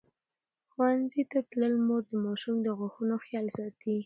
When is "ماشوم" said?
2.25-2.55